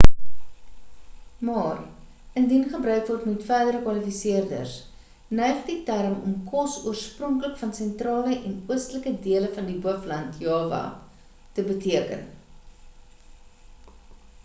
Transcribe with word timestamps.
maar 1.47 1.81
indien 2.41 2.63
gebruik 2.69 3.09
word 3.11 3.25
met 3.29 3.43
verdere 3.49 3.81
kwalifiseerders 3.83 4.71
neig 5.41 5.59
die 5.67 5.75
term 5.89 6.15
om 6.29 6.33
kos 6.53 6.77
oorspronklik 6.93 7.59
van 7.61 7.73
sentrale 7.81 8.37
en 8.51 8.55
oostelike 8.77 9.13
dele 9.27 9.51
van 9.59 9.69
hoofland 9.85 10.39
java 10.47 10.79
te 11.59 11.67
beteken 11.69 12.25